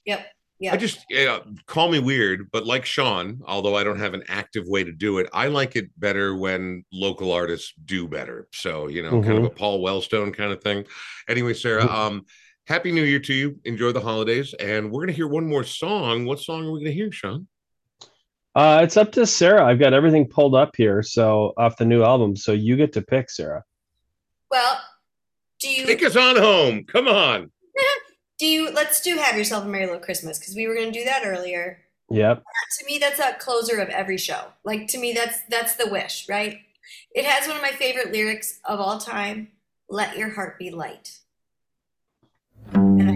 [0.05, 0.27] Yep.
[0.59, 0.73] Yeah.
[0.73, 4.65] I just uh, call me weird, but like Sean, although I don't have an active
[4.67, 8.47] way to do it, I like it better when local artists do better.
[8.53, 9.47] So you know, kind of Mhm.
[9.47, 10.85] a Paul Wellstone kind of thing.
[11.27, 12.25] Anyway, Sarah, um,
[12.67, 13.59] happy New Year to you.
[13.65, 16.23] Enjoy the holidays, and we're gonna hear one more song.
[16.25, 17.45] What song are we gonna hear, Sean?
[18.55, 19.65] Uh, it's up to Sarah.
[19.65, 22.35] I've got everything pulled up here, so off the new album.
[22.35, 23.63] So you get to pick, Sarah.
[24.51, 24.79] Well,
[25.59, 26.83] do you Take us on home.
[26.83, 27.51] Come on.
[28.39, 30.99] do you let's do have yourself a merry little Christmas because we were going to
[30.99, 31.79] do that earlier.
[32.09, 32.43] Yep.
[32.79, 34.45] To me, that's a closer of every show.
[34.63, 36.59] Like to me, that's that's the wish, right?
[37.15, 39.47] It has one of my favorite lyrics of all time.
[39.89, 41.17] Let your heart be light.
[42.73, 43.12] And